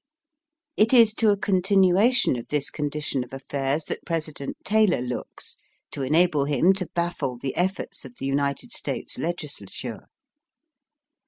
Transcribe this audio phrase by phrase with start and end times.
[0.77, 5.57] It is to a continuation of this condition of affairs that President Taylor looks
[5.91, 10.07] to enable him to baffle the efforts of the United States Legislature.